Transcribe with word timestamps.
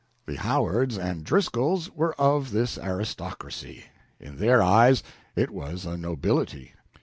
The 0.25 0.37
Howards 0.37 0.97
and 0.97 1.23
Driscolls 1.23 1.91
were 1.95 2.15
of 2.19 2.49
this 2.49 2.75
aristocracy. 2.79 3.85
In 4.19 4.37
their 4.39 4.63
eyes 4.63 5.03
it 5.35 5.51
was 5.51 5.85
a 5.85 5.95
nobility. 5.95 6.73